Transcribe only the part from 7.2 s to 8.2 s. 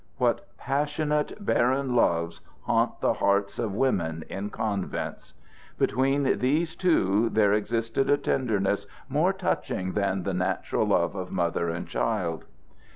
there existed a